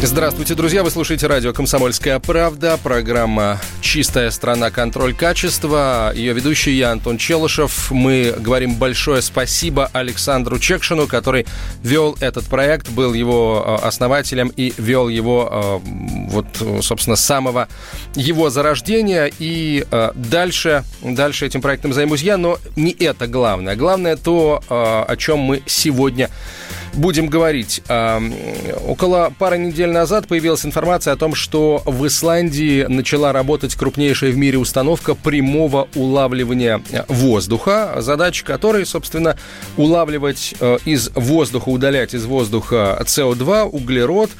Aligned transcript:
Здравствуйте, 0.00 0.54
друзья! 0.54 0.84
Вы 0.84 0.92
слушаете 0.92 1.26
радио 1.26 1.52
«Комсомольская 1.52 2.20
правда», 2.20 2.78
программа 2.80 3.60
«Чистая 3.80 4.30
страна. 4.30 4.70
Контроль 4.70 5.12
качества». 5.12 6.12
Ее 6.14 6.34
ведущий 6.34 6.70
я, 6.70 6.92
Антон 6.92 7.18
Челышев. 7.18 7.90
Мы 7.90 8.32
говорим 8.38 8.76
большое 8.76 9.22
спасибо 9.22 9.90
Александру 9.92 10.60
Чекшину, 10.60 11.08
который 11.08 11.46
вел 11.82 12.16
этот 12.20 12.44
проект, 12.44 12.88
был 12.90 13.12
его 13.12 13.80
э, 13.82 13.86
основателем 13.86 14.52
и 14.56 14.72
вел 14.78 15.08
его, 15.08 15.80
э, 15.84 15.88
вот, 16.28 16.46
собственно, 16.80 17.16
с 17.16 17.24
самого 17.24 17.66
его 18.14 18.50
зарождения. 18.50 19.28
И 19.40 19.84
э, 19.90 20.12
дальше, 20.14 20.84
дальше 21.02 21.44
этим 21.44 21.60
проектом 21.60 21.92
займусь 21.92 22.22
я, 22.22 22.36
но 22.36 22.58
не 22.76 22.92
это 22.92 23.26
главное. 23.26 23.74
Главное 23.74 24.16
то, 24.16 24.62
о 24.68 25.16
чем 25.16 25.40
мы 25.40 25.62
сегодня 25.66 26.30
будем 26.98 27.28
говорить. 27.28 27.82
Около 28.86 29.32
пары 29.38 29.58
недель 29.58 29.90
назад 29.90 30.26
появилась 30.26 30.66
информация 30.66 31.14
о 31.14 31.16
том, 31.16 31.34
что 31.34 31.82
в 31.86 32.06
Исландии 32.06 32.84
начала 32.88 33.32
работать 33.32 33.74
крупнейшая 33.74 34.32
в 34.32 34.36
мире 34.36 34.58
установка 34.58 35.14
прямого 35.14 35.88
улавливания 35.94 36.82
воздуха, 37.08 37.96
задача 37.98 38.44
которой, 38.44 38.84
собственно, 38.84 39.36
улавливать 39.76 40.54
э, 40.60 40.78
из 40.84 41.10
воздуха, 41.14 41.68
удалять 41.68 42.14
из 42.14 42.24
воздуха 42.24 42.98
СО2, 43.00 43.64
углерод 43.64 44.30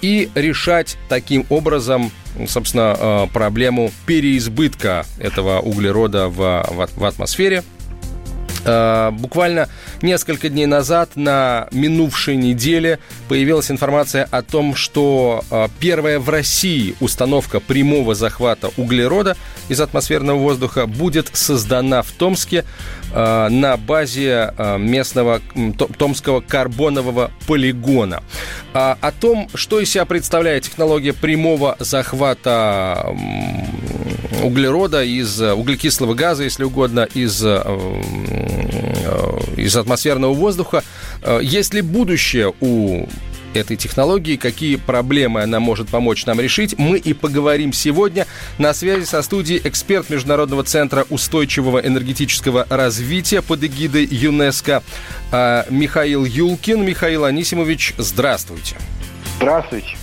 и 0.00 0.30
решать 0.34 0.96
таким 1.08 1.46
образом 1.50 2.10
собственно, 2.46 2.96
э, 2.98 3.26
проблему 3.32 3.90
переизбытка 4.06 5.04
этого 5.18 5.60
углерода 5.60 6.28
в, 6.28 6.64
в 6.96 7.04
атмосфере. 7.04 7.64
Э, 8.64 9.10
буквально 9.12 9.68
несколько 10.02 10.48
дней 10.48 10.66
назад, 10.66 11.10
на 11.14 11.68
минувшей 11.72 12.36
неделе, 12.36 12.98
появилась 13.28 13.70
информация 13.70 14.28
о 14.30 14.42
том, 14.42 14.74
что 14.74 15.44
э, 15.50 15.68
первая 15.78 16.18
в 16.18 16.28
России 16.28 16.94
установка 17.00 17.60
прямого 17.60 18.14
захвата 18.14 18.70
углерода 18.76 19.36
из 19.68 19.80
атмосферного 19.80 20.38
воздуха 20.38 20.86
будет 20.86 21.30
создана 21.32 22.02
в 22.02 22.10
Томске 22.12 22.64
э, 23.14 23.48
на 23.48 23.76
базе 23.76 24.52
местного 24.78 25.40
Томского 25.98 26.40
карбонового 26.40 27.30
полигона. 27.46 28.22
О 28.72 29.12
том, 29.12 29.48
что 29.54 29.80
из 29.80 29.90
себя 29.90 30.04
представляет 30.04 30.64
технология 30.64 31.12
прямого 31.12 31.76
захвата 31.78 33.14
углерода 34.42 35.02
из 35.02 35.40
углекислого 35.40 36.14
газа, 36.14 36.44
если 36.44 36.64
угодно, 36.64 37.08
из 37.14 37.42
из 39.56 39.76
атмосферного 39.76 40.34
воздуха. 40.34 40.82
Э, 41.22 41.40
есть 41.42 41.74
ли 41.74 41.82
будущее 41.82 42.52
у 42.60 43.06
этой 43.54 43.76
технологии, 43.76 44.36
какие 44.36 44.76
проблемы 44.76 45.42
она 45.42 45.60
может 45.60 45.88
помочь 45.88 46.24
нам 46.26 46.40
решить, 46.40 46.78
мы 46.78 46.98
и 46.98 47.12
поговорим 47.12 47.72
сегодня. 47.72 48.26
На 48.58 48.72
связи 48.74 49.04
со 49.04 49.22
студией 49.22 49.60
эксперт 49.64 50.08
Международного 50.10 50.64
центра 50.64 51.04
устойчивого 51.10 51.78
энергетического 51.78 52.66
развития 52.70 53.42
под 53.42 53.64
эгидой 53.64 54.06
ЮНЕСКО 54.10 54.82
э, 55.32 55.64
Михаил 55.70 56.24
Юлкин. 56.24 56.84
Михаил 56.84 57.24
Анисимович, 57.24 57.94
здравствуйте. 57.98 58.76
Здравствуйте. 59.36 59.96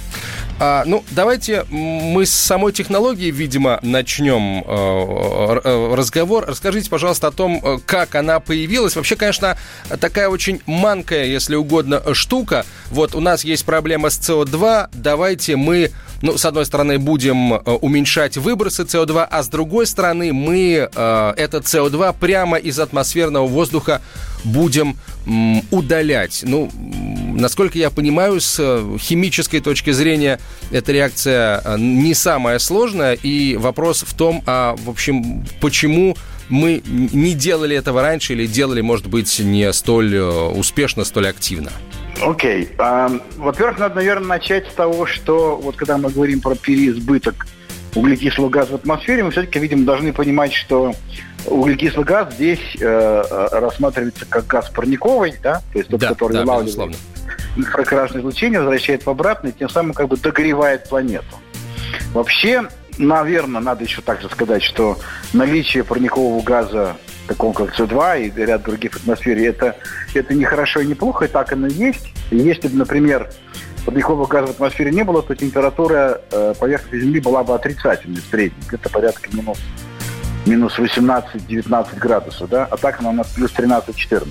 А, 0.59 0.83
ну, 0.85 1.03
давайте 1.11 1.65
мы 1.69 2.25
с 2.25 2.31
самой 2.31 2.71
технологии, 2.73 3.29
видимо, 3.29 3.79
начнем 3.83 4.63
э, 4.65 5.59
э, 5.63 5.93
разговор. 5.95 6.45
Расскажите, 6.47 6.89
пожалуйста, 6.89 7.27
о 7.27 7.31
том, 7.31 7.61
э, 7.63 7.77
как 7.85 8.15
она 8.15 8.39
появилась. 8.39 8.95
Вообще, 8.95 9.15
конечно, 9.15 9.55
такая 9.99 10.29
очень 10.29 10.61
манкая, 10.65 11.25
если 11.25 11.55
угодно, 11.55 12.01
штука. 12.15 12.65
Вот 12.89 13.13
у 13.13 13.19
нас 13.19 13.43
есть 13.43 13.65
проблема 13.65 14.09
с 14.09 14.19
СО2. 14.19 14.89
Давайте 14.93 15.57
мы 15.57 15.91
ну, 16.21 16.35
с 16.35 16.45
одной 16.45 16.65
стороны, 16.65 16.97
будем 16.97 17.51
уменьшать 17.51 18.37
выбросы 18.37 18.83
СО2, 18.83 19.27
а 19.29 19.43
с 19.43 19.49
другой 19.49 19.85
стороны, 19.85 20.33
мы 20.33 20.89
э, 20.91 21.33
этот 21.37 21.65
СО2 21.65 22.15
прямо 22.19 22.57
из 22.57 22.79
атмосферного 22.79 23.45
воздуха 23.45 24.01
будем 24.43 24.97
м, 25.25 25.63
удалять. 25.71 26.41
Ну, 26.43 26.71
насколько 27.37 27.77
я 27.77 27.89
понимаю, 27.89 28.41
с 28.41 28.57
э, 28.59 28.97
химической 28.99 29.59
точки 29.59 29.91
зрения 29.91 30.39
эта 30.71 30.91
реакция 30.91 31.61
э, 31.63 31.77
не 31.77 32.13
самая 32.13 32.59
сложная, 32.59 33.13
и 33.13 33.55
вопрос 33.55 34.03
в 34.03 34.13
том, 34.15 34.43
а, 34.45 34.75
в 34.77 34.89
общем, 34.89 35.45
почему 35.61 36.17
мы 36.49 36.81
не 36.85 37.33
делали 37.33 37.75
этого 37.75 38.01
раньше 38.01 38.33
или 38.33 38.47
делали, 38.47 38.81
может 38.81 39.07
быть, 39.07 39.39
не 39.39 39.71
столь 39.73 40.15
э, 40.15 40.23
успешно, 40.23 41.03
столь 41.03 41.27
активно? 41.29 41.71
Окей. 42.21 42.63
Okay. 42.63 42.77
Um, 42.77 43.21
во-первых, 43.37 43.77
надо, 43.77 43.95
наверное, 43.95 44.27
начать 44.27 44.67
с 44.67 44.73
того, 44.73 45.05
что 45.05 45.55
вот 45.57 45.75
когда 45.75 45.97
мы 45.97 46.09
говорим 46.09 46.41
про 46.41 46.55
переизбыток 46.55 47.45
углекислого 47.93 48.49
газа 48.49 48.71
в 48.71 48.75
атмосфере, 48.75 49.23
мы 49.23 49.31
все-таки, 49.31 49.59
видимо, 49.59 49.85
должны 49.85 50.13
понимать, 50.13 50.53
что 50.53 50.93
углекислый 51.45 52.05
газ 52.05 52.33
здесь 52.33 52.75
э, 52.79 53.23
рассматривается 53.51 54.25
как 54.27 54.47
газ 54.47 54.69
парниковый, 54.69 55.35
да, 55.43 55.61
то 55.71 55.77
есть 55.77 55.89
тот, 55.89 55.99
да, 55.99 56.09
который 56.09 56.33
да, 56.33 56.41
вылавливает 56.41 56.97
инфракрасное 57.57 58.21
излучение, 58.21 58.59
возвращает 58.59 59.05
в 59.05 59.09
обратно 59.09 59.49
и 59.49 59.51
тем 59.51 59.69
самым 59.69 59.93
как 59.93 60.07
бы 60.07 60.17
догревает 60.17 60.87
планету. 60.89 61.25
Вообще, 62.13 62.67
наверное, 62.97 63.61
надо 63.61 63.83
еще 63.83 64.01
также 64.01 64.29
сказать, 64.29 64.63
что 64.63 64.97
наличие 65.33 65.83
парникового 65.83 66.41
газа, 66.41 66.97
такого 67.27 67.53
как 67.53 67.77
СО2 67.77 68.27
и 68.27 68.45
ряд 68.45 68.63
других 68.63 68.93
в 68.93 68.97
атмосфере, 68.97 69.47
это, 69.47 69.75
это 70.13 70.33
не 70.33 70.45
хорошо 70.45 70.81
и 70.81 70.85
не 70.85 70.95
плохо, 70.95 71.25
и 71.25 71.27
так 71.27 71.51
оно 71.51 71.67
и 71.67 71.73
есть. 71.73 72.07
И 72.31 72.37
если 72.37 72.67
бы, 72.67 72.77
например, 72.77 73.29
парникового 73.85 74.27
газа 74.27 74.47
в 74.47 74.51
атмосфере 74.51 74.91
не 74.91 75.03
было, 75.03 75.21
то 75.21 75.35
температура 75.35 76.21
э, 76.31 76.53
поверхности 76.59 76.99
Земли 76.99 77.19
была 77.19 77.43
бы 77.43 77.55
отрицательной 77.55 78.21
в 78.21 78.25
среднем, 78.25 78.59
где-то 78.67 78.89
порядка 78.89 79.29
минус, 79.33 79.59
минус 80.45 80.77
18-19 80.77 81.97
градусов, 81.97 82.49
да, 82.49 82.65
а 82.69 82.77
так 82.77 82.99
она 82.99 83.09
у 83.09 83.13
нас 83.13 83.27
плюс 83.27 83.51
13-14 83.53 84.27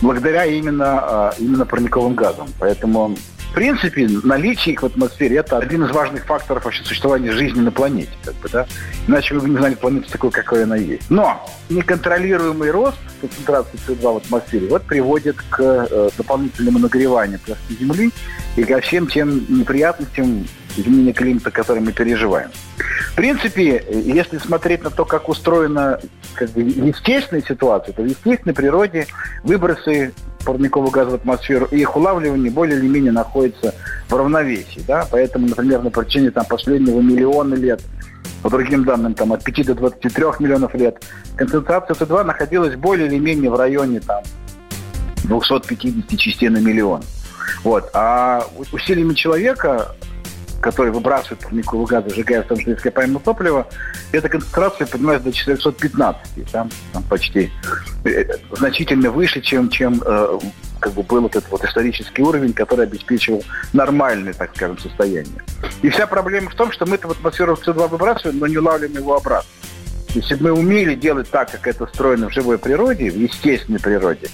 благодаря 0.00 0.44
именно, 0.44 0.98
а, 1.00 1.34
именно 1.38 1.66
парниковым 1.66 2.14
газам. 2.14 2.48
Поэтому 2.58 3.16
в 3.52 3.54
принципе, 3.54 4.08
наличие 4.24 4.72
их 4.72 4.82
в 4.82 4.86
атмосфере– 4.86 5.36
это 5.40 5.58
один 5.58 5.84
из 5.84 5.90
важных 5.90 6.24
факторов 6.24 6.64
вообще 6.64 6.82
существования 6.84 7.32
жизни 7.32 7.60
на 7.60 7.70
планете. 7.70 8.10
Как 8.24 8.34
бы, 8.36 8.48
да? 8.48 8.66
Иначе 9.06 9.34
мы 9.34 9.40
бы 9.40 9.50
не 9.50 9.58
знали 9.58 9.74
планету 9.74 10.10
такой, 10.10 10.30
какой 10.30 10.64
она 10.64 10.76
есть. 10.76 11.10
Но 11.10 11.46
неконтролируемый 11.68 12.70
рост 12.70 12.96
концентрации 13.20 13.78
СО2 13.86 14.14
в 14.14 14.16
атмосфере 14.16 14.68
вот 14.68 14.84
приводит 14.84 15.36
к 15.50 15.60
э, 15.60 16.08
дополнительному 16.16 16.78
нагреванию 16.78 17.38
плоской 17.40 17.76
Земли 17.76 18.10
и 18.56 18.64
ко 18.64 18.80
всем 18.80 19.06
тем 19.06 19.44
неприятностям 19.50 20.46
изменения 20.78 21.12
климата, 21.12 21.50
которые 21.50 21.84
мы 21.84 21.92
переживаем. 21.92 22.48
В 23.12 23.14
принципе, 23.14 23.84
если 23.90 24.38
смотреть 24.38 24.82
на 24.82 24.88
то, 24.88 25.04
как 25.04 25.28
устроена 25.28 26.00
как 26.34 26.50
бы, 26.50 26.62
естественная 26.62 27.42
ситуация, 27.42 27.92
то 27.92 28.02
в 28.02 28.06
естественной 28.06 28.54
природе 28.54 29.06
выбросы 29.42 30.12
парникового 30.44 30.90
газа 30.90 31.10
в 31.10 31.14
атмосферу 31.14 31.68
и 31.70 31.78
их 31.78 31.96
улавливание 31.96 32.50
более 32.50 32.78
или 32.78 32.88
менее 32.88 33.12
находятся 33.12 33.74
в 34.08 34.14
равновесии. 34.14 34.82
Да? 34.86 35.06
Поэтому, 35.10 35.48
например, 35.48 35.82
на 35.82 35.90
протяжении 35.90 36.30
там, 36.30 36.44
последнего 36.46 37.00
миллиона 37.00 37.54
лет, 37.54 37.80
по 38.42 38.50
другим 38.50 38.84
данным, 38.84 39.14
там, 39.14 39.32
от 39.32 39.44
5 39.44 39.66
до 39.66 39.74
23 39.74 40.24
миллионов 40.40 40.74
лет, 40.74 41.02
концентрация 41.36 41.94
СО2 41.94 42.24
находилась 42.24 42.74
более 42.74 43.06
или 43.06 43.18
менее 43.18 43.50
в 43.50 43.56
районе 43.56 44.00
там, 44.00 44.22
250 45.24 46.18
частей 46.18 46.48
на 46.48 46.58
миллион. 46.58 47.02
Вот. 47.62 47.90
А 47.94 48.44
усилиями 48.72 49.14
человека 49.14 49.94
который 50.62 50.92
выбрасывает 50.92 51.40
парниковый 51.40 51.86
газ, 51.86 52.04
сжигая 52.08 52.42
в 52.42 52.46
том 52.46 52.56
числе 52.56 52.74
ископаемое 52.74 53.18
топливо, 53.18 53.66
эта 54.12 54.28
концентрация 54.28 54.86
поднимается 54.86 55.24
до 55.24 55.32
415, 55.32 56.50
там, 56.50 56.70
там 56.92 57.02
почти 57.02 57.50
э, 58.04 58.24
значительно 58.52 59.10
выше, 59.10 59.40
чем, 59.40 59.68
чем 59.68 60.00
э, 60.06 60.38
как 60.78 60.92
бы 60.92 61.02
был 61.02 61.26
этот 61.26 61.50
вот 61.50 61.64
исторический 61.64 62.22
уровень, 62.22 62.52
который 62.52 62.86
обеспечивал 62.86 63.44
нормальное, 63.72 64.32
так 64.32 64.54
скажем, 64.54 64.78
состояние. 64.78 65.42
И 65.82 65.90
вся 65.90 66.06
проблема 66.06 66.48
в 66.48 66.54
том, 66.54 66.70
что 66.70 66.86
мы 66.86 66.94
это 66.94 67.08
в 67.08 67.10
атмосферу 67.10 67.54
СО2 67.54 67.88
выбрасываем, 67.88 68.38
но 68.38 68.46
не 68.46 68.56
улавливаем 68.56 68.96
его 68.96 69.16
обратно. 69.16 69.50
Если 70.14 70.34
бы 70.34 70.50
мы 70.50 70.52
умели 70.52 70.94
делать 70.94 71.28
так, 71.30 71.50
как 71.50 71.66
это 71.66 71.84
устроено 71.84 72.28
в 72.28 72.32
живой 72.32 72.58
природе, 72.58 73.10
в 73.10 73.16
естественной 73.16 73.80
природе, 73.80 74.28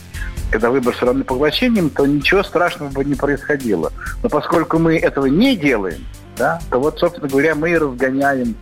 когда 0.50 0.70
выброс 0.70 1.00
равны 1.00 1.24
поглощением, 1.24 1.90
то 1.90 2.04
ничего 2.06 2.42
страшного 2.42 2.90
бы 2.90 3.04
не 3.04 3.14
происходило. 3.14 3.92
Но 4.22 4.28
поскольку 4.28 4.78
мы 4.78 4.98
этого 4.98 5.26
не 5.26 5.56
делаем, 5.56 6.04
да, 6.38 6.60
то 6.70 6.78
вот, 6.78 6.98
собственно 6.98 7.28
говоря, 7.28 7.54
мы 7.54 7.70
и 7.70 7.76
разгоняем 7.76 8.54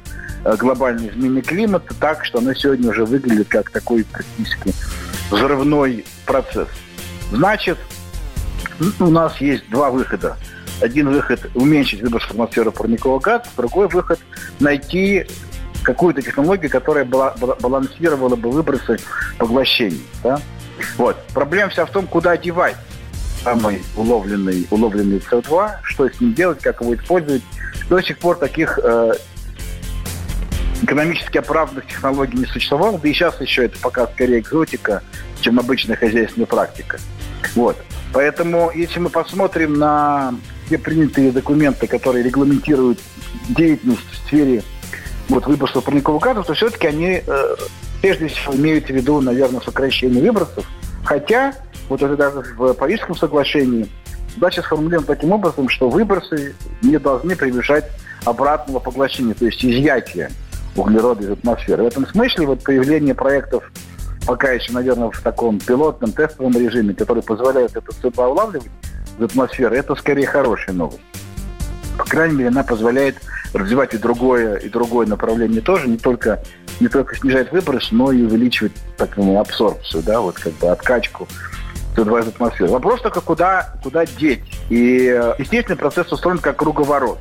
э, 0.45 0.57
глобальной 0.57 1.11
изменения 1.11 1.43
климата 1.43 1.95
так, 2.01 2.25
что 2.25 2.39
оно 2.39 2.55
сегодня 2.55 2.91
уже 2.91 3.05
выглядит 3.05 3.49
как 3.49 3.71
такой 3.71 4.05
практически 4.05 4.73
взрывной 5.31 6.05
процесс. 6.25 6.69
Значит, 7.31 7.79
у 9.01 9.07
нас 9.07 9.37
есть 9.41 9.69
два 9.71 9.91
выхода. 9.91 10.37
Один 10.81 11.09
выход– 11.09 11.41
уменьшить 11.55 12.03
выброс 12.03 12.25
в 12.25 12.31
атмосферу 12.33 12.71
парникового 12.71 13.19
газа, 13.19 13.45
другой 13.57 13.89
выход– 13.89 14.21
найти 14.61 15.27
какую-то 15.83 16.21
технологию, 16.21 16.71
которая 16.71 17.05
балансировала 17.05 18.37
бы 18.37 18.51
выбросы 18.51 18.99
поглощений. 19.39 20.05
Да? 20.23 20.41
Вот. 20.99 21.17
Проблема 21.33 21.71
вся 21.71 21.87
в 21.87 21.91
том, 21.91 22.07
куда 22.07 22.37
девать 22.37 22.77
самый 23.47 23.81
уловленный, 23.97 24.67
уловленный 24.71 25.19
СО2, 25.19 25.71
что 25.85 26.09
с 26.09 26.21
ним 26.21 26.35
делать, 26.35 26.61
как 26.61 26.81
его 26.81 26.97
использовать. 26.97 27.43
До 27.89 28.01
сих 28.03 28.19
пор 28.19 28.39
таких 28.39 28.77
э, 28.83 29.13
экономически 30.83 31.39
оправданных 31.39 31.87
технологий 31.87 32.39
не 32.39 32.47
существовало, 32.47 32.99
да 32.99 33.09
и 33.09 33.13
сейчас 33.13 33.41
еще 33.41 33.67
это 33.67 33.79
пока 33.79 34.09
скорее 34.09 34.41
экзотика, 34.41 35.05
чем 35.41 35.61
обычная 35.61 35.95
хозяйственная 35.95 36.47
практика. 36.47 36.99
Вот. 37.55 37.77
Поэтому, 38.13 38.73
если 38.75 38.99
мы 38.99 39.11
посмотрим 39.11 39.75
на 39.75 40.35
все 40.67 40.79
принятые 40.79 41.31
документы, 41.31 41.87
которые 41.87 42.25
регламентируют 42.25 42.99
деятельность 43.49 44.11
в 44.11 44.27
сфере 44.27 44.65
вот, 45.29 45.47
выбросов 45.47 45.85
парниковых 45.85 46.21
газов, 46.21 46.47
то 46.47 46.55
все-таки 46.55 46.89
они 46.89 47.23
э, 47.25 47.57
прежде 48.03 48.27
всего 48.27 48.57
имеют 48.57 48.87
в 48.87 48.91
виду, 48.91 49.21
наверное, 49.21 49.61
сокращение 49.61 50.21
выбросов. 50.21 50.67
Хотя, 51.05 51.55
вот 51.89 52.03
это 52.03 52.17
даже 52.17 52.43
в 52.57 52.73
Парижском 52.75 53.17
соглашении, 53.17 53.89
задача 54.35 54.63
сформулирована 54.63 55.07
таким 55.07 55.33
образом, 55.33 55.69
что 55.69 55.89
выбросы 55.89 56.55
не 56.83 56.99
должны 56.99 57.37
превышать 57.37 57.85
обратного 58.25 58.79
поглощения, 58.79 59.35
то 59.35 59.47
есть 59.47 59.65
изъятия 59.65 60.31
углерода 60.75 61.25
из 61.25 61.31
атмосферы. 61.31 61.85
В 61.85 61.87
этом 61.87 62.07
смысле 62.07 62.47
вот 62.47 62.63
появление 62.63 63.15
проектов 63.15 63.65
пока 64.27 64.51
еще, 64.51 64.73
наверное, 64.73 65.11
в 65.11 65.21
таком 65.21 65.59
пилотном, 65.61 66.13
тестовом 66.13 66.53
режиме, 66.53 66.95
который 66.95 67.23
позволяет 67.23 67.77
это 67.77 67.93
СО2 67.93 68.27
улавливать 68.27 68.71
из 69.19 69.25
атмосферы, 69.25 69.77
это 69.77 69.95
скорее 69.95 70.27
хорошая 70.27 70.75
новость. 70.75 71.01
По 71.97 72.05
крайней 72.05 72.37
мере, 72.37 72.49
она 72.49 72.63
позволяет 72.63 73.17
развивать 73.55 73.95
и 73.95 73.99
другое, 73.99 74.57
и 74.57 74.69
другое 74.69 75.07
направление 75.07 75.63
тоже, 75.63 75.89
не 75.89 75.97
только, 75.97 76.43
не 76.81 76.89
только 76.89 77.17
снижать 77.17 77.53
выброс, 77.53 77.91
но 77.91 78.13
и 78.13 78.23
увеличивать 78.23 78.73
так 78.99 79.17
ну, 79.17 79.39
абсорбцию, 79.39 80.03
да, 80.03 80.21
вот 80.21 80.37
как 80.39 80.53
бы 80.55 80.69
откачку 80.69 81.27
СО2 81.97 82.23
из 82.23 82.29
атмосферы. 82.29 82.71
Вопрос 82.71 83.01
только, 83.01 83.21
куда, 83.21 83.75
куда 83.83 84.05
деть. 84.05 84.45
И, 84.69 85.07
естественно, 85.39 85.77
процесс 85.77 86.13
устроен 86.13 86.39
как 86.39 86.57
круговорот. 86.57 87.19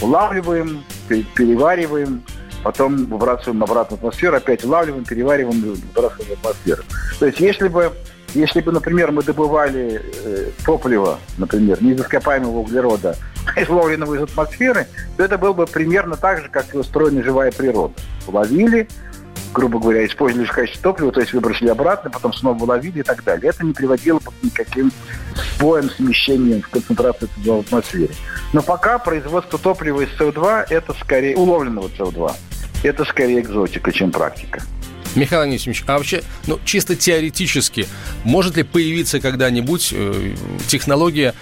Улавливаем, 0.00 0.84
перевариваем, 1.08 2.22
потом 2.62 3.06
выбрасываем 3.06 3.62
обратно 3.62 3.96
в 3.96 4.00
атмосферу, 4.00 4.36
опять 4.36 4.64
улавливаем, 4.64 5.04
перевариваем, 5.04 5.60
выбрасываем 5.60 6.36
в 6.36 6.40
атмосферу. 6.40 6.82
То 7.18 7.26
есть 7.26 7.40
если 7.40 7.68
бы, 7.68 7.92
если 8.34 8.60
бы, 8.60 8.72
например, 8.72 9.12
мы 9.12 9.22
добывали 9.22 10.00
э, 10.24 10.50
топливо, 10.64 11.18
например, 11.36 11.82
не 11.82 11.92
из 11.92 12.00
ископаемого 12.00 12.58
углерода, 12.58 13.16
а 13.54 13.62
изловленного 13.62 14.14
из 14.14 14.22
атмосферы, 14.22 14.86
то 15.16 15.24
это 15.24 15.38
было 15.38 15.52
бы 15.52 15.66
примерно 15.66 16.16
так 16.16 16.42
же, 16.42 16.48
как 16.48 16.74
и 16.74 16.78
устроена 16.78 17.22
живая 17.22 17.50
природа. 17.50 17.94
Ловили, 18.26 18.88
грубо 19.52 19.78
говоря, 19.78 20.06
использовали 20.06 20.46
в 20.46 20.52
качестве 20.52 20.82
топлива, 20.82 21.12
то 21.12 21.20
есть 21.20 21.32
выбросили 21.32 21.68
обратно, 21.68 22.10
потом 22.10 22.32
снова 22.32 22.64
ловили 22.64 23.00
и 23.00 23.02
так 23.02 23.24
далее. 23.24 23.50
Это 23.50 23.64
не 23.64 23.72
приводило 23.72 24.18
к 24.18 24.32
никаким 24.42 24.92
сбоям, 25.56 25.90
смещением 25.90 26.62
в 26.62 26.68
концентрации 26.68 27.28
СО2 27.36 27.56
в 27.56 27.60
атмосфере. 27.66 28.10
Но 28.52 28.62
пока 28.62 28.98
производство 28.98 29.58
топлива 29.58 30.02
из 30.02 30.08
СО2 30.18 30.66
это 30.70 30.94
скорее 31.00 31.36
уловленного 31.36 31.88
СО2. 31.88 32.32
Это 32.84 33.04
скорее 33.04 33.40
экзотика, 33.40 33.92
чем 33.92 34.12
практика. 34.12 34.62
Михаил 35.14 35.42
Анисимович, 35.42 35.84
а 35.86 35.96
вообще, 35.96 36.22
ну, 36.46 36.60
чисто 36.64 36.94
теоретически, 36.94 37.86
может 38.24 38.56
ли 38.56 38.62
появиться 38.62 39.20
когда-нибудь 39.20 39.92
э, 39.92 40.34
технология, 40.68 41.34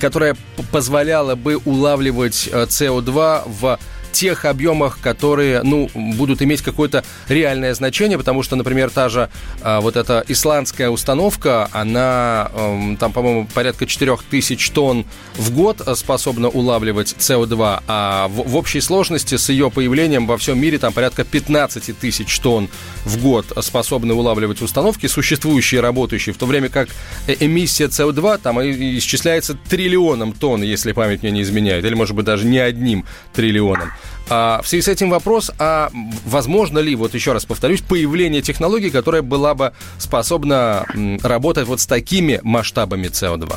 которая 0.00 0.36
позволяла 0.70 1.34
бы 1.34 1.56
улавливать 1.56 2.48
э, 2.52 2.64
СО2 2.64 3.42
в 3.46 3.78
тех 4.12 4.44
объемах, 4.44 5.00
которые, 5.00 5.62
ну, 5.62 5.90
будут 5.94 6.42
иметь 6.42 6.62
какое-то 6.62 7.04
реальное 7.28 7.74
значение, 7.74 8.18
потому 8.18 8.42
что, 8.42 8.56
например, 8.56 8.90
та 8.90 9.08
же 9.08 9.28
а, 9.62 9.80
вот 9.80 9.96
эта 9.96 10.24
исландская 10.28 10.90
установка, 10.90 11.68
она 11.72 12.50
а, 12.52 12.96
там, 13.00 13.12
по-моему, 13.12 13.48
порядка 13.52 13.86
4000 13.86 14.70
тонн 14.72 15.04
в 15.34 15.54
год 15.54 15.82
способна 15.96 16.48
улавливать 16.48 17.14
СО2, 17.18 17.82
а 17.88 18.28
в, 18.28 18.48
в 18.48 18.56
общей 18.56 18.80
сложности 18.80 19.36
с 19.36 19.48
ее 19.48 19.70
появлением 19.70 20.26
во 20.26 20.36
всем 20.36 20.60
мире 20.60 20.78
там 20.78 20.92
порядка 20.92 21.24
15 21.24 21.98
тысяч 21.98 22.38
тонн 22.38 22.68
в 23.04 23.20
год 23.20 23.46
способны 23.60 24.14
улавливать 24.14 24.62
установки, 24.62 25.06
существующие, 25.06 25.80
работающие, 25.80 26.32
в 26.32 26.38
то 26.38 26.46
время 26.46 26.68
как 26.68 26.88
э, 27.26 27.36
эмиссия 27.40 27.88
СО2 27.88 28.40
там 28.42 28.60
исчисляется 28.62 29.56
триллионом 29.68 30.32
тонн, 30.32 30.62
если 30.62 30.92
память 30.92 31.22
мне 31.22 31.32
не 31.32 31.42
изменяет, 31.42 31.84
или, 31.84 31.94
может 31.94 32.14
быть, 32.14 32.24
даже 32.24 32.46
не 32.46 32.58
одним 32.58 33.04
триллионом. 33.32 33.90
А, 34.28 34.60
в 34.62 34.68
связи 34.68 34.82
с 34.82 34.88
этим 34.88 35.10
вопрос, 35.10 35.50
а 35.58 35.90
возможно 36.24 36.78
ли, 36.78 36.94
вот 36.94 37.14
еще 37.14 37.32
раз 37.32 37.44
повторюсь, 37.44 37.80
появление 37.80 38.42
технологии, 38.42 38.88
которая 38.88 39.22
была 39.22 39.54
бы 39.54 39.72
способна 39.98 40.86
работать 41.22 41.66
вот 41.66 41.80
с 41.80 41.86
такими 41.86 42.40
масштабами 42.42 43.06
СО2? 43.06 43.52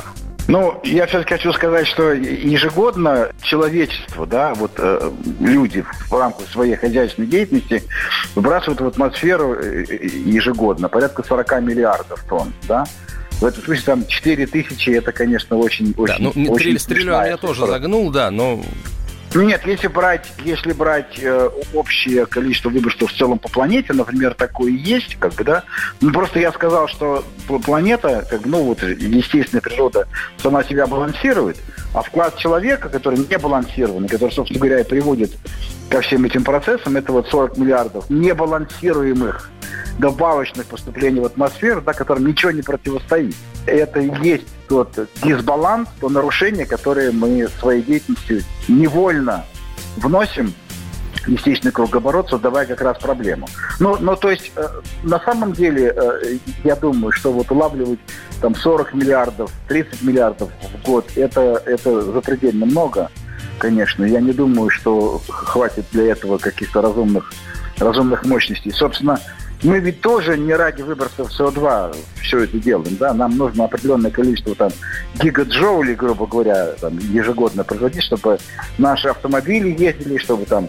Ну, 0.48 0.80
я 0.84 1.08
все-таки 1.08 1.34
хочу 1.34 1.52
сказать, 1.54 1.88
что 1.88 2.12
ежегодно 2.12 3.30
человечество, 3.42 4.28
да, 4.28 4.54
вот 4.54 4.74
э, 4.78 5.12
люди 5.40 5.84
в 6.10 6.14
рамках 6.14 6.48
своей 6.50 6.76
хозяйственной 6.76 7.28
деятельности 7.28 7.82
выбрасывают 8.36 8.80
в 8.80 8.86
атмосферу 8.86 9.56
э, 9.56 9.86
э, 9.90 10.06
ежегодно 10.06 10.88
порядка 10.88 11.24
40 11.28 11.62
миллиардов 11.62 12.24
тонн, 12.30 12.54
да. 12.68 12.86
В 13.40 13.46
этом 13.46 13.64
смысле 13.64 13.84
там 13.86 14.08
4 14.08 14.48
тысячи, 14.48 14.92
это, 14.92 15.12
конечно, 15.12 15.58
очень... 15.58 15.94
Да, 15.94 16.04
очень, 16.04 16.32
ну, 16.36 16.52
очень 16.52 16.78
триллион 16.78 17.26
я 17.26 17.38
тоже 17.38 17.66
загнул, 17.66 18.12
да, 18.12 18.30
но 18.30 18.62
ну 19.36 19.42
нет, 19.42 19.62
если 19.66 19.88
брать, 19.88 20.32
если 20.46 20.72
брать 20.72 21.20
э, 21.22 21.50
общее 21.74 22.26
количество 22.26 22.70
выбросов 22.70 23.12
в 23.12 23.18
целом 23.18 23.38
по 23.38 23.50
планете, 23.50 23.92
например, 23.92 24.34
такое 24.34 24.72
есть, 24.72 25.18
как 25.20 25.34
бы, 25.34 25.44
да. 25.44 25.64
Ну 26.00 26.14
просто 26.14 26.40
я 26.40 26.54
сказал, 26.54 26.88
что 26.88 27.26
планета, 27.66 28.26
как 28.30 28.46
ну 28.46 28.64
вот 28.64 28.82
естественная 28.82 29.62
природа 29.62 30.08
сама 30.42 30.64
себя 30.64 30.88
балансирует, 30.88 31.58
а 31.94 32.02
вклад 32.02 32.38
человека, 32.38 32.88
который 32.88 33.20
не 33.20 33.38
балансированный, 33.38 34.08
который, 34.08 34.32
собственно 34.32 34.60
говоря, 34.60 34.80
и 34.80 34.86
приводит 34.86 35.32
ко 35.90 36.00
всем 36.00 36.24
этим 36.24 36.46
процессам, 36.46 36.96
это 36.96 37.12
вот 37.12 37.28
40 37.28 37.58
миллиардов 37.58 38.10
небалансируемых 38.10 39.52
добавочных 40.00 40.66
поступлений 40.66 41.20
в 41.20 41.26
атмосферу, 41.26 41.82
да, 41.82 41.94
которым 41.94 42.28
ничего 42.28 42.52
не 42.52 42.62
противостоит. 42.62 43.36
Это 43.66 44.00
и 44.00 44.12
есть 44.24 44.48
тот 44.68 44.98
дисбаланс, 45.24 45.90
то 46.00 46.10
нарушение, 46.10 46.66
которое 46.66 47.12
мы 47.12 47.48
своей 47.60 47.82
деятельностью 47.82 48.42
невольно 48.68 49.46
вносим 49.98 50.54
естественный 51.28 51.72
кругооборот, 51.72 52.30
создавая 52.30 52.66
как 52.66 52.82
раз 52.82 52.98
проблему. 53.00 53.48
Ну, 53.80 53.98
ну 54.00 54.16
то 54.16 54.30
есть, 54.30 54.52
э, 54.56 54.64
на 55.04 55.20
самом 55.20 55.54
деле, 55.54 55.94
э, 55.96 56.38
я 56.64 56.76
думаю, 56.76 57.12
что 57.12 57.32
вот 57.32 57.52
улавливать 57.52 58.00
там 58.42 58.56
40 58.56 58.94
миллиардов, 58.94 59.52
30 59.68 60.04
миллиардов 60.04 60.50
в 60.62 60.86
год, 60.86 61.10
это, 61.16 61.62
это 61.66 62.02
запредельно 62.14 62.66
много, 62.66 63.10
конечно. 63.58 64.06
Я 64.06 64.20
не 64.20 64.34
думаю, 64.34 64.70
что 64.70 65.22
хватит 65.28 65.86
для 65.92 66.12
этого 66.12 66.38
каких-то 66.38 66.82
разумных, 66.82 67.32
разумных 67.80 68.26
мощностей. 68.26 68.72
Собственно, 68.72 69.20
мы 69.66 69.80
ведь 69.80 70.00
тоже 70.02 70.38
не 70.38 70.54
ради 70.54 70.84
выбросов 70.84 71.32
СО2 71.32 71.96
все 72.22 72.44
это 72.44 72.58
делаем, 72.60 72.96
да, 72.98 73.14
нам 73.14 73.36
нужно 73.36 73.66
определенное 73.66 74.12
количество 74.12 74.54
там 74.54 74.70
гигаджоулей, 75.16 75.96
грубо 75.96 76.28
говоря, 76.28 76.74
там, 76.80 76.98
ежегодно 77.00 77.64
производить, 77.64 78.04
чтобы 78.04 78.38
наши 78.78 79.08
автомобили 79.08 79.70
ездили, 79.70 80.18
чтобы 80.18 80.46
там 80.46 80.68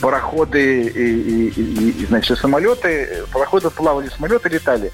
пароходы 0.00 0.82
и, 0.82 0.88
и, 0.88 1.48
и, 1.48 1.90
и 2.02 2.06
значит, 2.06 2.38
самолеты, 2.38 3.24
пароходы 3.30 3.68
плавали, 3.68 4.08
самолеты 4.08 4.48
летали. 4.48 4.90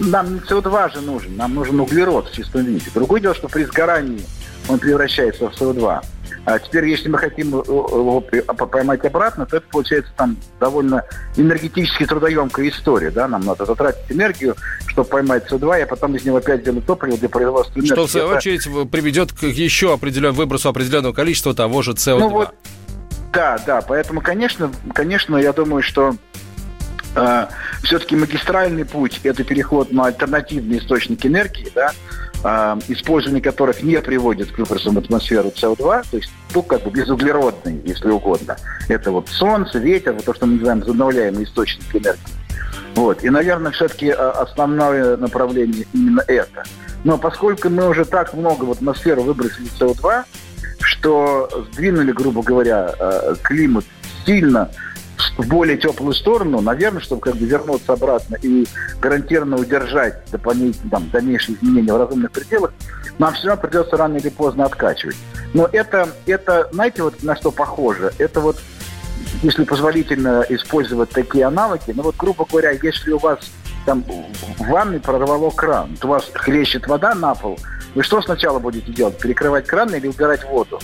Нам 0.00 0.34
не 0.34 0.40
СО2 0.40 0.94
же 0.94 1.00
нужен, 1.00 1.36
нам 1.36 1.54
нужен 1.54 1.78
углерод 1.78 2.28
в 2.28 2.34
чистом 2.34 2.64
виде. 2.64 2.86
Другое 2.92 3.20
дело, 3.20 3.34
что 3.34 3.48
при 3.48 3.62
сгорании 3.64 4.22
он 4.68 4.80
превращается 4.80 5.48
в 5.48 5.52
СО2. 5.52 6.04
А 6.44 6.58
теперь, 6.58 6.86
если 6.86 7.08
мы 7.08 7.18
хотим 7.18 7.48
его 7.50 8.20
поймать 8.20 9.04
обратно, 9.04 9.46
то 9.46 9.58
это 9.58 9.66
получается 9.70 10.12
там 10.16 10.36
довольно 10.60 11.04
энергетически 11.36 12.06
трудоемкая 12.06 12.68
история. 12.68 13.10
Да? 13.10 13.28
Нам 13.28 13.42
надо 13.42 13.64
затратить 13.66 14.10
энергию, 14.10 14.56
чтобы 14.86 15.08
поймать 15.08 15.50
СО2, 15.50 15.82
а 15.82 15.86
потом 15.86 16.16
из 16.16 16.24
него 16.24 16.38
опять 16.38 16.64
делать 16.64 16.86
топливо 16.86 17.18
для 17.18 17.28
производства 17.28 17.78
энергии. 17.78 17.92
Что, 17.92 18.06
в 18.06 18.10
свою 18.10 18.28
очередь, 18.28 18.64
приведет 18.90 19.32
к 19.32 19.42
еще 19.44 19.92
определенному 19.92 20.38
выбросу 20.38 20.68
определенного 20.68 21.12
количества 21.12 21.54
того 21.54 21.82
же 21.82 21.92
СО2. 21.92 22.18
Ну, 22.18 22.28
вот, 22.28 22.54
да, 23.32 23.58
да, 23.66 23.82
поэтому, 23.82 24.20
конечно, 24.20 24.70
конечно, 24.94 25.36
я 25.36 25.52
думаю, 25.52 25.82
что 25.82 26.16
э, 27.14 27.46
все-таки 27.82 28.16
магистральный 28.16 28.84
путь– 28.84 29.20
это 29.22 29.44
переход 29.44 29.92
на 29.92 30.06
альтернативные 30.06 30.80
источники 30.80 31.26
энергии, 31.26 31.70
да, 31.74 31.92
э, 32.44 32.76
использование 32.88 33.42
которых 33.42 33.82
не 33.82 34.00
приводит 34.00 34.52
к 34.52 34.58
выбросам 34.58 34.94
в 34.94 34.98
атмосферу 34.98 35.48
СО2, 35.48 36.06
то 36.10 36.16
есть, 36.16 36.30
ну, 36.54 36.62
как 36.62 36.82
бы 36.82 36.90
безуглеродный, 36.90 37.80
если 37.84 38.08
угодно. 38.08 38.56
Это 38.88 39.10
вот 39.10 39.28
солнце, 39.28 39.78
ветер, 39.78 40.12
вот 40.12 40.24
то, 40.24 40.34
что 40.34 40.46
мы 40.46 40.54
называем 40.54 40.80
возобновляемый 40.80 41.44
источник 41.44 41.94
энергии. 41.94 42.20
Вот. 42.94 43.22
И, 43.22 43.30
наверное, 43.30 43.72
все-таки 43.72 44.10
основное 44.10 45.16
направление 45.16 45.86
именно 45.92 46.22
это. 46.26 46.64
Но 47.04 47.16
поскольку 47.16 47.68
мы 47.68 47.88
уже 47.88 48.04
так 48.04 48.34
много 48.34 48.64
в 48.64 48.72
атмосферу 48.72 49.22
выбросили 49.22 49.68
СО2, 49.78 50.24
что 50.80 51.48
сдвинули, 51.72 52.12
грубо 52.12 52.42
говоря, 52.42 52.92
климат 53.44 53.84
сильно 54.26 54.70
в 55.38 55.46
более 55.46 55.78
теплую 55.78 56.12
сторону, 56.12 56.60
наверное, 56.60 57.00
чтобы 57.00 57.22
как 57.22 57.36
бы 57.36 57.46
вернуться 57.46 57.92
обратно 57.92 58.36
и 58.42 58.66
гарантированно 59.00 59.56
удержать 59.56 60.20
дополнительные, 60.30 60.90
там, 60.90 61.08
дальнейшие 61.10 61.56
изменения 61.56 61.92
в 61.92 61.96
разумных 61.96 62.32
пределах, 62.32 62.72
нам 63.18 63.32
все 63.34 63.46
равно 63.46 63.62
придется 63.62 63.96
рано 63.96 64.16
или 64.16 64.28
поздно 64.28 64.64
откачивать. 64.64 65.16
Но 65.54 65.68
это, 65.72 66.08
это, 66.26 66.68
знаете, 66.72 67.04
вот 67.04 67.22
на 67.22 67.36
что 67.36 67.52
похоже? 67.52 68.12
Это 68.18 68.40
вот, 68.40 68.58
если 69.42 69.62
позволительно 69.62 70.44
использовать 70.48 71.10
такие 71.10 71.44
аналоги, 71.44 71.92
ну 71.94 72.02
вот, 72.02 72.16
грубо 72.16 72.44
говоря, 72.44 72.72
если 72.72 73.12
у 73.12 73.18
вас 73.18 73.38
там 73.86 74.02
в 74.02 74.68
ванной 74.68 74.98
прорвало 74.98 75.50
кран, 75.50 75.96
то 76.00 76.08
у 76.08 76.10
вас 76.10 76.28
хлещет 76.34 76.88
вода 76.88 77.14
на 77.14 77.34
пол, 77.34 77.58
вы 77.94 78.02
что 78.02 78.20
сначала 78.20 78.58
будете 78.58 78.92
делать? 78.92 79.18
Перекрывать 79.18 79.66
кран 79.66 79.94
или 79.94 80.08
убирать 80.08 80.44
воду? 80.44 80.80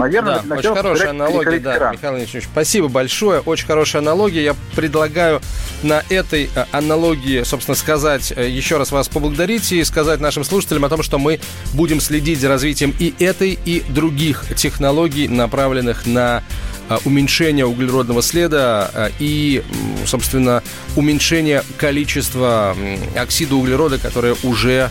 Наверное, 0.00 0.40
да, 0.44 0.56
очень 0.56 0.74
хорошая 0.74 1.10
аналогия, 1.10 1.60
да. 1.60 1.92
Михаил 1.92 2.16
Ильич, 2.16 2.44
спасибо 2.50 2.88
большое, 2.88 3.40
очень 3.40 3.66
хорошая 3.66 4.00
аналогия. 4.00 4.42
Я 4.42 4.56
предлагаю 4.74 5.40
на 5.82 6.02
этой 6.08 6.50
э, 6.54 6.64
аналогии, 6.72 7.42
собственно, 7.42 7.74
сказать, 7.74 8.32
э, 8.34 8.48
еще 8.48 8.78
раз 8.78 8.92
вас 8.92 9.08
поблагодарить 9.08 9.72
и 9.72 9.84
сказать 9.84 10.20
нашим 10.20 10.44
слушателям 10.44 10.84
о 10.84 10.88
том, 10.88 11.02
что 11.02 11.18
мы 11.18 11.40
будем 11.74 12.00
следить 12.00 12.40
за 12.40 12.48
развитием 12.48 12.94
и 12.98 13.14
этой, 13.18 13.58
и 13.64 13.82
других 13.88 14.44
технологий, 14.56 15.28
направленных 15.28 16.06
на 16.06 16.42
э, 16.88 16.98
уменьшение 17.04 17.66
углеродного 17.66 18.22
следа 18.22 19.10
и, 19.18 19.62
собственно, 20.06 20.62
уменьшение 20.96 21.62
количества 21.76 22.74
оксида 23.16 23.54
углерода, 23.54 23.98
которое 23.98 24.34
уже 24.42 24.90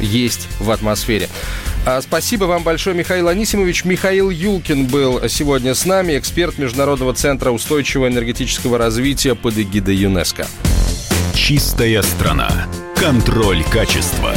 есть 0.00 0.48
в 0.60 0.70
атмосфере. 0.70 1.28
А, 1.90 2.02
спасибо 2.02 2.44
вам 2.44 2.64
большое, 2.64 2.94
Михаил 2.94 3.28
Анисимович. 3.28 3.86
Михаил 3.86 4.28
Юлкин 4.28 4.88
был 4.88 5.26
сегодня 5.26 5.74
с 5.74 5.86
нами, 5.86 6.18
эксперт 6.18 6.58
Международного 6.58 7.14
центра 7.14 7.50
устойчивого 7.50 8.08
энергетического 8.08 8.76
развития 8.76 9.34
под 9.34 9.56
эгидой 9.56 9.96
ЮНЕСКО. 9.96 10.46
Чистая 11.32 12.02
страна. 12.02 12.50
Контроль 12.94 13.64
качества. 13.64 14.34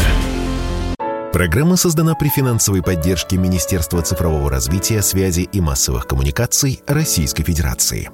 Программа 1.34 1.76
создана 1.76 2.16
при 2.16 2.30
финансовой 2.30 2.82
поддержке 2.82 3.36
Министерства 3.36 4.02
цифрового 4.02 4.50
развития, 4.50 5.02
связи 5.02 5.42
и 5.42 5.60
массовых 5.60 6.08
коммуникаций 6.08 6.82
Российской 6.88 7.44
Федерации. 7.44 8.12